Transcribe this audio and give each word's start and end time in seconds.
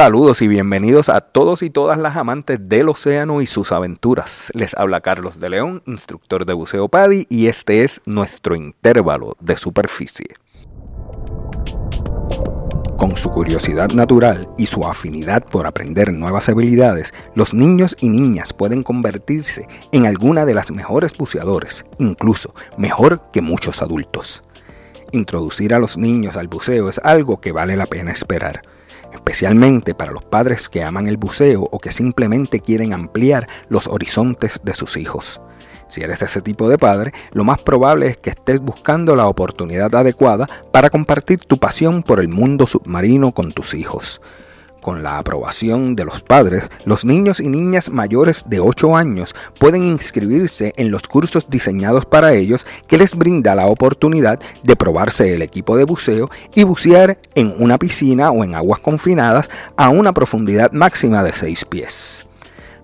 Saludos 0.00 0.40
y 0.40 0.48
bienvenidos 0.48 1.10
a 1.10 1.20
todos 1.20 1.62
y 1.62 1.68
todas 1.68 1.98
las 1.98 2.16
amantes 2.16 2.58
del 2.70 2.88
océano 2.88 3.42
y 3.42 3.46
sus 3.46 3.70
aventuras. 3.70 4.50
Les 4.54 4.72
habla 4.72 5.02
Carlos 5.02 5.40
de 5.40 5.50
León, 5.50 5.82
instructor 5.84 6.46
de 6.46 6.54
buceo 6.54 6.88
PADI, 6.88 7.26
y 7.28 7.48
este 7.48 7.84
es 7.84 8.00
nuestro 8.06 8.56
intervalo 8.56 9.36
de 9.40 9.58
superficie. 9.58 10.28
Con 12.96 13.14
su 13.14 13.28
curiosidad 13.28 13.90
natural 13.90 14.48
y 14.56 14.64
su 14.64 14.86
afinidad 14.86 15.44
por 15.44 15.66
aprender 15.66 16.10
nuevas 16.14 16.48
habilidades, 16.48 17.12
los 17.34 17.52
niños 17.52 17.94
y 18.00 18.08
niñas 18.08 18.54
pueden 18.54 18.82
convertirse 18.82 19.68
en 19.92 20.06
alguna 20.06 20.46
de 20.46 20.54
las 20.54 20.70
mejores 20.70 21.14
buceadores, 21.14 21.84
incluso 21.98 22.54
mejor 22.78 23.20
que 23.34 23.42
muchos 23.42 23.82
adultos. 23.82 24.44
Introducir 25.12 25.74
a 25.74 25.78
los 25.78 25.98
niños 25.98 26.36
al 26.36 26.48
buceo 26.48 26.88
es 26.88 26.98
algo 27.04 27.42
que 27.42 27.52
vale 27.52 27.76
la 27.76 27.84
pena 27.84 28.12
esperar 28.12 28.62
especialmente 29.12 29.94
para 29.94 30.12
los 30.12 30.24
padres 30.24 30.68
que 30.68 30.82
aman 30.82 31.06
el 31.06 31.16
buceo 31.16 31.68
o 31.70 31.78
que 31.78 31.92
simplemente 31.92 32.60
quieren 32.60 32.92
ampliar 32.92 33.48
los 33.68 33.86
horizontes 33.86 34.60
de 34.62 34.74
sus 34.74 34.96
hijos. 34.96 35.40
Si 35.88 36.02
eres 36.02 36.22
ese 36.22 36.40
tipo 36.40 36.68
de 36.68 36.78
padre, 36.78 37.12
lo 37.32 37.42
más 37.42 37.60
probable 37.60 38.06
es 38.06 38.16
que 38.16 38.30
estés 38.30 38.60
buscando 38.60 39.16
la 39.16 39.26
oportunidad 39.26 39.92
adecuada 39.94 40.46
para 40.70 40.88
compartir 40.88 41.40
tu 41.40 41.58
pasión 41.58 42.04
por 42.04 42.20
el 42.20 42.28
mundo 42.28 42.68
submarino 42.68 43.32
con 43.32 43.50
tus 43.50 43.74
hijos. 43.74 44.20
Con 44.80 45.02
la 45.02 45.18
aprobación 45.18 45.94
de 45.94 46.06
los 46.06 46.22
padres, 46.22 46.70
los 46.86 47.04
niños 47.04 47.38
y 47.38 47.48
niñas 47.48 47.90
mayores 47.90 48.44
de 48.46 48.60
8 48.60 48.96
años 48.96 49.34
pueden 49.58 49.84
inscribirse 49.84 50.72
en 50.76 50.90
los 50.90 51.02
cursos 51.02 51.46
diseñados 51.48 52.06
para 52.06 52.32
ellos 52.32 52.66
que 52.86 52.96
les 52.96 53.14
brinda 53.14 53.54
la 53.54 53.66
oportunidad 53.66 54.40
de 54.62 54.76
probarse 54.76 55.34
el 55.34 55.42
equipo 55.42 55.76
de 55.76 55.84
buceo 55.84 56.30
y 56.54 56.62
bucear 56.64 57.18
en 57.34 57.54
una 57.58 57.76
piscina 57.76 58.30
o 58.30 58.42
en 58.42 58.54
aguas 58.54 58.80
confinadas 58.80 59.50
a 59.76 59.90
una 59.90 60.14
profundidad 60.14 60.72
máxima 60.72 61.22
de 61.22 61.32
6 61.32 61.64
pies. 61.66 62.26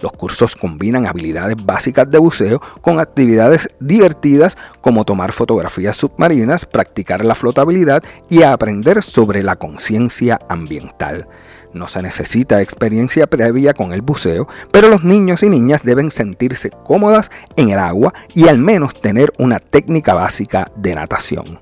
Los 0.01 0.13
cursos 0.13 0.55
combinan 0.55 1.07
habilidades 1.07 1.57
básicas 1.65 2.11
de 2.11 2.19
buceo 2.19 2.61
con 2.83 3.01
actividades 3.01 3.71
divertidas 3.81 4.59
como 4.83 5.07
tomar 5.07 5.33
fotografías 5.33 5.97
submarinas, 5.97 6.67
practicar 6.67 7.25
la 7.25 7.35
flotabilidad 7.35 8.05
y 8.29 8.43
aprender 8.43 9.03
sobre 9.03 9.43
la 9.43 9.57
conciencia 9.57 10.39
ambiental. 10.51 11.27
No 11.73 11.89
se 11.89 12.03
necesita 12.03 12.63
experiencia 12.63 13.27
previa 13.27 13.75
con 13.75 13.93
el 13.93 14.03
buceo, 14.03 14.49
pero 14.71 14.89
los 14.89 15.05
niños 15.05 15.43
y 15.43 15.49
niñas 15.49 15.83
deben 15.83 16.11
sentirse 16.11 16.71
cómodas 16.71 17.31
en 17.57 17.71
el 17.71 17.79
agua 17.79 18.15
y 18.35 18.49
al 18.49 18.59
menos 18.59 18.95
tener 19.01 19.33
una 19.39 19.59
técnica 19.59 20.15
básica 20.15 20.71
de 20.77 20.95
natación. 20.95 21.61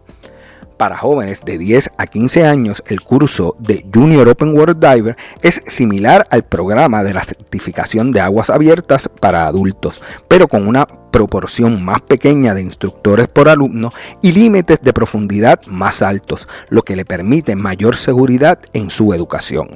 Para 0.77 0.97
jóvenes 0.97 1.43
de 1.45 1.57
10 1.57 1.93
a 1.99 2.07
15 2.09 2.47
años, 2.47 2.83
el 2.89 3.01
curso 3.01 3.55
de 3.61 3.87
Junior 3.95 4.29
Open 4.29 4.59
Water 4.59 4.77
Diver 4.77 5.17
es 5.41 5.63
similar 5.69 6.27
al 6.31 6.45
programa 6.45 7.05
de 7.05 7.15
la 7.15 7.23
certificación 7.23 8.11
de 8.11 8.21
aguas 8.21 8.51
abiertas 8.51 9.09
para 9.09 9.47
adultos, 9.47 10.03
pero 10.27 10.49
con 10.49 10.67
una 10.67 10.87
proporción 10.87 11.85
más 11.85 12.03
pequeña 12.03 12.55
de 12.55 12.63
instructores 12.63 13.29
por 13.29 13.49
alumno 13.49 13.93
y 14.21 14.33
límites 14.33 14.81
de 14.83 14.93
profundidad 14.93 15.61
más 15.67 16.03
altos, 16.03 16.49
lo 16.71 16.83
que 16.83 16.97
le 16.97 17.05
permite 17.05 17.55
mayor 17.55 17.95
seguridad 17.95 18.59
en 18.73 18.91
su 18.91 19.15
educación. 19.15 19.69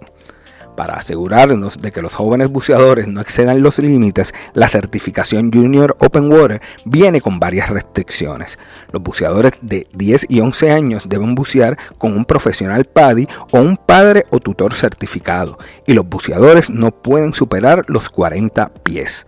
Para 0.79 0.95
asegurarnos 0.95 1.83
de 1.83 1.91
que 1.91 2.01
los 2.01 2.15
jóvenes 2.15 2.51
buceadores 2.51 3.09
no 3.09 3.21
excedan 3.21 3.65
los 3.65 3.81
límites, 3.81 4.33
la 4.55 4.69
certificación 4.69 5.51
Junior 5.53 5.97
Open 5.99 6.31
Water 6.31 6.63
viene 6.85 7.21
con 7.21 7.41
varias 7.41 7.69
restricciones. 7.69 8.61
Los 8.93 9.03
buceadores 9.03 9.55
de 9.61 9.89
10 9.95 10.27
y 10.29 10.39
11 10.39 10.71
años 10.71 11.09
deben 11.09 11.35
bucear 11.35 11.77
con 11.99 12.17
un 12.17 12.25
profesional 12.25 12.85
PADI 12.85 13.27
o 13.51 13.59
un 13.59 13.77
padre 13.77 14.27
o 14.31 14.39
tutor 14.39 14.73
certificado, 14.73 15.59
y 15.85 15.95
los 15.95 16.09
buceadores 16.09 16.71
no 16.71 16.93
pueden 16.93 17.35
superar 17.35 17.85
los 17.89 18.09
40 18.09 18.69
pies. 18.85 19.27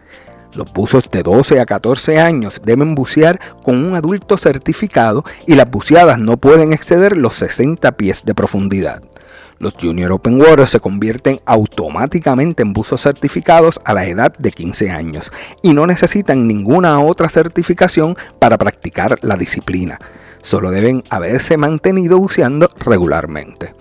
Los 0.54 0.72
buzos 0.72 1.10
de 1.10 1.24
12 1.24 1.58
a 1.58 1.66
14 1.66 2.20
años 2.20 2.62
deben 2.64 2.94
bucear 2.94 3.40
con 3.64 3.84
un 3.84 3.96
adulto 3.96 4.38
certificado 4.38 5.24
y 5.48 5.56
las 5.56 5.68
buceadas 5.68 6.20
no 6.20 6.36
pueden 6.36 6.72
exceder 6.72 7.16
los 7.16 7.34
60 7.34 7.90
pies 7.96 8.22
de 8.24 8.36
profundidad. 8.36 9.02
Los 9.60 9.74
Junior 9.78 10.10
Open 10.12 10.40
Water 10.40 10.66
se 10.66 10.80
convierten 10.80 11.38
automáticamente 11.44 12.62
en 12.62 12.72
buzos 12.72 13.02
certificados 13.02 13.78
a 13.84 13.92
la 13.92 14.06
edad 14.06 14.32
de 14.38 14.52
15 14.52 14.90
años 14.90 15.30
y 15.62 15.74
no 15.74 15.86
necesitan 15.86 16.48
ninguna 16.48 16.98
otra 16.98 17.28
certificación 17.28 18.16
para 18.38 18.56
practicar 18.56 19.18
la 19.20 19.36
disciplina. 19.36 20.00
Solo 20.40 20.70
deben 20.70 21.04
haberse 21.10 21.58
mantenido 21.58 22.18
buceando 22.18 22.70
regularmente. 22.78 23.74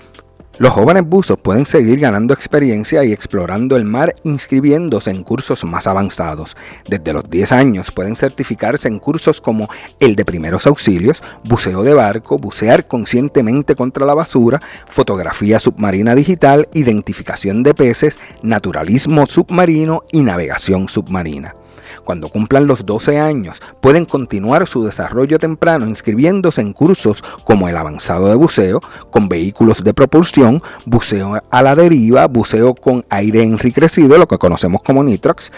Los 0.59 0.73
jóvenes 0.73 1.07
buzos 1.07 1.37
pueden 1.39 1.65
seguir 1.65 2.01
ganando 2.01 2.33
experiencia 2.33 3.05
y 3.05 3.13
explorando 3.13 3.77
el 3.77 3.85
mar 3.85 4.13
inscribiéndose 4.23 5.09
en 5.09 5.23
cursos 5.23 5.63
más 5.63 5.87
avanzados. 5.87 6.57
Desde 6.85 7.13
los 7.13 7.29
10 7.29 7.53
años 7.53 7.91
pueden 7.91 8.17
certificarse 8.17 8.89
en 8.89 8.99
cursos 8.99 9.39
como 9.39 9.69
el 10.01 10.17
de 10.17 10.25
primeros 10.25 10.67
auxilios, 10.67 11.23
buceo 11.45 11.81
de 11.83 11.93
barco, 11.93 12.37
bucear 12.37 12.87
conscientemente 12.87 13.73
contra 13.73 14.05
la 14.05 14.13
basura, 14.13 14.61
fotografía 14.89 15.59
submarina 15.59 16.13
digital, 16.13 16.67
identificación 16.73 17.63
de 17.63 17.73
peces, 17.73 18.19
naturalismo 18.43 19.27
submarino 19.27 20.03
y 20.11 20.23
navegación 20.23 20.89
submarina. 20.89 21.55
Cuando 22.03 22.29
cumplan 22.29 22.67
los 22.67 22.85
12 22.85 23.19
años, 23.19 23.61
pueden 23.81 24.05
continuar 24.05 24.67
su 24.67 24.83
desarrollo 24.83 25.39
temprano 25.39 25.87
inscribiéndose 25.87 26.61
en 26.61 26.73
cursos 26.73 27.23
como 27.43 27.67
el 27.67 27.77
avanzado 27.77 28.27
de 28.27 28.35
buceo, 28.35 28.81
con 29.11 29.29
vehículos 29.29 29.83
de 29.83 29.93
propulsión, 29.93 30.61
buceo 30.85 31.39
a 31.49 31.63
la 31.63 31.75
deriva, 31.75 32.27
buceo 32.27 32.75
con 32.75 33.05
aire 33.09 33.43
enriquecido, 33.43 34.17
lo 34.17 34.27
que 34.27 34.37
conocemos 34.37 34.81
como 34.83 35.03
nitrox, 35.03 35.51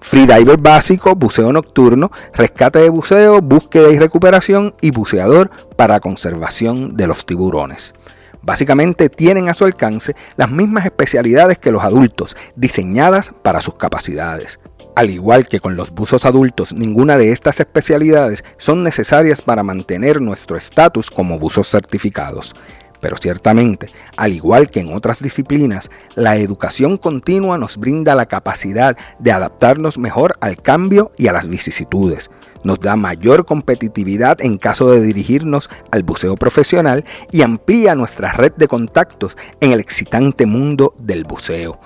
freediver 0.00 0.58
básico, 0.58 1.14
buceo 1.14 1.52
nocturno, 1.52 2.10
rescate 2.34 2.80
de 2.80 2.90
buceo, 2.90 3.40
búsqueda 3.40 3.90
y 3.90 3.98
recuperación 3.98 4.74
y 4.80 4.90
buceador 4.90 5.50
para 5.76 6.00
conservación 6.00 6.96
de 6.96 7.06
los 7.06 7.24
tiburones. 7.24 7.94
Básicamente 8.42 9.08
tienen 9.08 9.48
a 9.48 9.54
su 9.54 9.64
alcance 9.64 10.16
las 10.36 10.50
mismas 10.50 10.84
especialidades 10.84 11.58
que 11.58 11.70
los 11.70 11.84
adultos, 11.84 12.36
diseñadas 12.56 13.32
para 13.42 13.60
sus 13.60 13.74
capacidades. 13.74 14.58
Al 14.94 15.08
igual 15.08 15.48
que 15.48 15.58
con 15.58 15.74
los 15.74 15.90
buzos 15.90 16.26
adultos, 16.26 16.74
ninguna 16.74 17.16
de 17.16 17.32
estas 17.32 17.58
especialidades 17.60 18.44
son 18.58 18.84
necesarias 18.84 19.40
para 19.40 19.62
mantener 19.62 20.20
nuestro 20.20 20.54
estatus 20.54 21.10
como 21.10 21.38
buzos 21.38 21.68
certificados. 21.68 22.54
Pero 23.00 23.16
ciertamente, 23.16 23.88
al 24.18 24.34
igual 24.34 24.70
que 24.70 24.80
en 24.80 24.92
otras 24.92 25.20
disciplinas, 25.22 25.90
la 26.14 26.36
educación 26.36 26.98
continua 26.98 27.56
nos 27.56 27.78
brinda 27.78 28.14
la 28.14 28.26
capacidad 28.26 28.96
de 29.18 29.32
adaptarnos 29.32 29.96
mejor 29.96 30.36
al 30.40 30.60
cambio 30.60 31.10
y 31.16 31.26
a 31.26 31.32
las 31.32 31.48
vicisitudes. 31.48 32.30
Nos 32.62 32.78
da 32.78 32.94
mayor 32.94 33.46
competitividad 33.46 34.42
en 34.42 34.58
caso 34.58 34.90
de 34.90 35.00
dirigirnos 35.00 35.70
al 35.90 36.02
buceo 36.02 36.36
profesional 36.36 37.06
y 37.30 37.40
amplía 37.40 37.94
nuestra 37.94 38.32
red 38.32 38.52
de 38.56 38.68
contactos 38.68 39.38
en 39.60 39.72
el 39.72 39.80
excitante 39.80 40.44
mundo 40.44 40.94
del 40.98 41.24
buceo. 41.24 41.80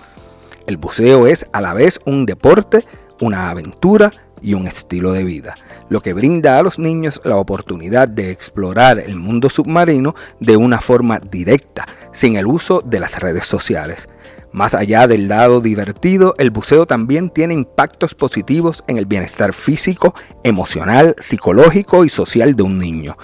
El 0.66 0.78
buceo 0.78 1.28
es 1.28 1.46
a 1.52 1.60
la 1.60 1.74
vez 1.74 2.00
un 2.06 2.26
deporte, 2.26 2.84
una 3.20 3.50
aventura 3.50 4.10
y 4.42 4.54
un 4.54 4.66
estilo 4.66 5.12
de 5.12 5.22
vida, 5.22 5.54
lo 5.88 6.00
que 6.00 6.12
brinda 6.12 6.58
a 6.58 6.62
los 6.62 6.78
niños 6.78 7.20
la 7.24 7.36
oportunidad 7.36 8.08
de 8.08 8.30
explorar 8.30 8.98
el 8.98 9.16
mundo 9.16 9.48
submarino 9.48 10.14
de 10.40 10.56
una 10.56 10.80
forma 10.80 11.20
directa, 11.20 11.86
sin 12.12 12.36
el 12.36 12.46
uso 12.46 12.82
de 12.84 13.00
las 13.00 13.20
redes 13.20 13.44
sociales. 13.44 14.08
Más 14.52 14.74
allá 14.74 15.06
del 15.06 15.28
lado 15.28 15.60
divertido, 15.60 16.34
el 16.38 16.50
buceo 16.50 16.86
también 16.86 17.30
tiene 17.30 17.54
impactos 17.54 18.14
positivos 18.14 18.82
en 18.88 18.96
el 18.96 19.06
bienestar 19.06 19.52
físico, 19.52 20.14
emocional, 20.44 21.14
psicológico 21.20 22.04
y 22.04 22.08
social 22.08 22.56
de 22.56 22.62
un 22.62 22.78
niño. 22.78 23.16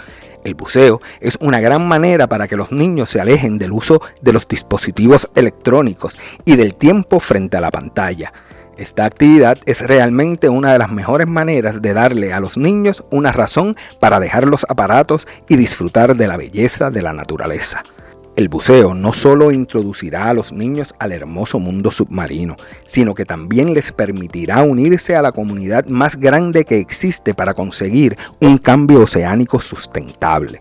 El 0.44 0.54
buceo 0.54 1.00
es 1.20 1.38
una 1.40 1.60
gran 1.60 1.86
manera 1.86 2.26
para 2.26 2.48
que 2.48 2.56
los 2.56 2.72
niños 2.72 3.10
se 3.10 3.20
alejen 3.20 3.58
del 3.58 3.72
uso 3.72 4.02
de 4.20 4.32
los 4.32 4.48
dispositivos 4.48 5.28
electrónicos 5.34 6.18
y 6.44 6.56
del 6.56 6.74
tiempo 6.74 7.20
frente 7.20 7.56
a 7.56 7.60
la 7.60 7.70
pantalla. 7.70 8.32
Esta 8.76 9.04
actividad 9.04 9.58
es 9.66 9.80
realmente 9.80 10.48
una 10.48 10.72
de 10.72 10.78
las 10.78 10.90
mejores 10.90 11.28
maneras 11.28 11.82
de 11.82 11.94
darle 11.94 12.32
a 12.32 12.40
los 12.40 12.56
niños 12.56 13.04
una 13.10 13.30
razón 13.30 13.76
para 14.00 14.18
dejar 14.18 14.48
los 14.48 14.66
aparatos 14.68 15.28
y 15.48 15.56
disfrutar 15.56 16.16
de 16.16 16.26
la 16.26 16.36
belleza 16.36 16.90
de 16.90 17.02
la 17.02 17.12
naturaleza. 17.12 17.84
El 18.34 18.48
buceo 18.48 18.94
no 18.94 19.12
solo 19.12 19.52
introducirá 19.52 20.30
a 20.30 20.34
los 20.34 20.54
niños 20.54 20.94
al 20.98 21.12
hermoso 21.12 21.58
mundo 21.58 21.90
submarino, 21.90 22.56
sino 22.86 23.14
que 23.14 23.26
también 23.26 23.74
les 23.74 23.92
permitirá 23.92 24.62
unirse 24.62 25.14
a 25.14 25.20
la 25.20 25.32
comunidad 25.32 25.84
más 25.84 26.16
grande 26.16 26.64
que 26.64 26.78
existe 26.78 27.34
para 27.34 27.52
conseguir 27.52 28.16
un 28.40 28.56
cambio 28.56 29.02
oceánico 29.02 29.60
sustentable. 29.60 30.60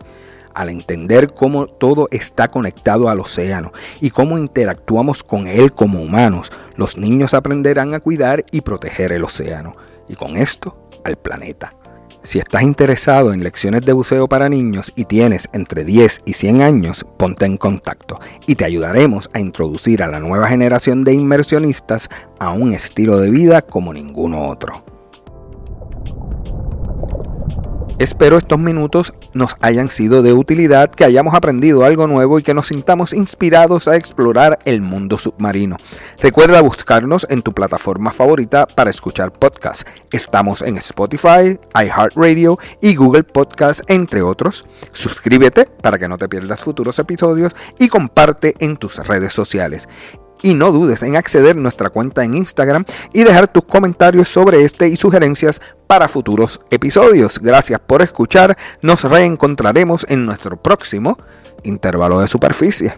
Al 0.53 0.68
entender 0.68 1.33
cómo 1.33 1.68
todo 1.68 2.09
está 2.12 2.50
conectado 2.50 3.07
al 3.07 3.21
océano 3.21 3.71
y 4.01 4.09
cómo 4.09 4.38
interactuamos 4.38 5.23
con 5.23 5.47
él 5.47 5.71
como 5.71 6.01
humanos, 6.01 6.51
los 6.75 6.97
niños 6.97 7.33
aprenderán 7.33 7.94
a 7.94 8.01
cuidar 8.01 8.44
y 8.51 8.59
proteger 8.59 9.13
el 9.13 9.23
océano, 9.23 9.77
y 10.09 10.15
con 10.15 10.35
esto 10.35 10.89
al 11.06 11.15
planeta. 11.15 11.73
Si 12.23 12.38
estás 12.38 12.62
interesado 12.62 13.33
en 13.33 13.44
lecciones 13.44 13.83
de 13.83 13.94
buceo 13.94 14.27
para 14.27 14.47
niños 14.47 14.94
y 14.95 15.06
tienes 15.06 15.50
entre 15.53 15.83
10 15.83 16.21
y 16.25 16.33
100 16.33 16.62
años, 16.62 17.03
ponte 17.18 17.45
en 17.45 17.57
contacto 17.57 18.19
y 18.45 18.56
te 18.56 18.65
ayudaremos 18.65 19.29
a 19.33 19.39
introducir 19.39 20.03
a 20.03 20.07
la 20.07 20.19
nueva 20.19 20.47
generación 20.47 21.03
de 21.03 21.13
inmersionistas 21.13 22.09
a 22.39 22.51
un 22.51 22.73
estilo 22.73 23.18
de 23.18 23.31
vida 23.31 23.63
como 23.63 23.91
ninguno 23.91 24.47
otro. 24.50 24.91
Espero 28.00 28.38
estos 28.38 28.58
minutos 28.58 29.14
nos 29.34 29.56
hayan 29.62 29.90
sido 29.90 30.24
de 30.24 30.34
utilidad, 30.34 30.90
que 30.90 31.06
hayamos 31.06 31.34
aprendido 31.36 31.86
algo 31.86 32.08
nuevo 32.08 32.40
y 32.40 32.44
que 32.44 32.54
nos 32.54 32.68
sintamos 32.68 33.14
inspirados 33.14 33.88
a 33.88 33.96
explorar 33.96 34.60
el 34.66 34.82
mundo 34.82 35.18
submarino. 35.18 35.78
Recuerda 36.20 36.62
buscarnos 36.62 37.28
en 37.30 37.42
tu 37.42 37.54
plataforma 37.54 38.12
favorita 38.12 38.66
para 38.66 38.90
escuchar 38.90 39.32
podcasts. 39.32 39.86
Estamos 40.12 40.62
en 40.62 40.78
Spotify, 40.78 41.60
iHeartRadio 41.76 42.58
y 42.82 42.96
Google 42.96 43.24
Podcasts, 43.24 43.84
entre 43.88 44.22
otros. 44.22 44.66
Suscríbete 44.92 45.66
para 45.66 46.00
que 46.00 46.08
no 46.08 46.18
te 46.18 46.28
pierdas 46.28 46.62
futuros 46.62 46.98
episodios 46.98 47.54
y 47.78 47.88
comparte 47.88 48.56
en 48.60 48.78
tus 48.78 48.98
redes 49.08 49.34
sociales 49.34 49.88
y 50.42 50.54
no 50.54 50.72
dudes 50.72 51.04
en 51.04 51.16
acceder 51.16 51.56
a 51.56 51.60
nuestra 51.60 51.90
cuenta 51.90 52.24
en 52.24 52.34
Instagram 52.34 52.86
y 53.14 53.24
dejar 53.24 53.48
tus 53.48 53.66
comentarios 53.66 54.28
sobre 54.28 54.64
este 54.64 54.88
y 54.88 54.96
sugerencias 54.96 55.62
para 55.92 56.08
futuros 56.08 56.62
episodios. 56.70 57.38
Gracias 57.38 57.78
por 57.86 58.02
escuchar, 58.02 58.58
nos 58.82 59.04
reencontraremos 59.04 60.06
en 60.08 60.26
nuestro 60.26 60.56
próximo 60.56 61.18
intervalo 61.64 62.22
de 62.22 62.28
superficie. 62.30 62.98